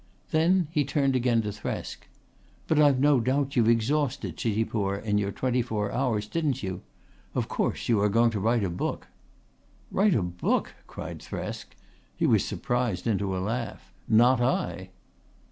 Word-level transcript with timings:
Then 0.31 0.67
he 0.71 0.83
turned 0.83 1.15
again 1.15 1.43
to 1.43 1.49
Thresk. 1.51 2.07
"But 2.65 2.79
I've 2.79 2.99
no 2.99 3.19
doubt 3.19 3.55
you 3.55 3.67
exhausted 3.67 4.35
Chitipur 4.35 4.97
in 4.97 5.19
your 5.19 5.31
twenty 5.31 5.61
four 5.61 5.91
hours, 5.91 6.25
didn't 6.27 6.63
you? 6.63 6.81
Of 7.35 7.47
course 7.47 7.87
you 7.87 8.01
are 8.01 8.09
going 8.09 8.31
to 8.31 8.39
write 8.39 8.63
a 8.63 8.69
book." 8.71 9.09
"Write 9.91 10.15
a 10.15 10.23
book!" 10.23 10.73
cried 10.87 11.19
Thresk. 11.21 11.75
He 12.17 12.25
was 12.25 12.43
surprised 12.43 13.05
into 13.05 13.37
a 13.37 13.45
laugh. 13.45 13.93
"Not 14.09 14.41
I." 14.41 14.89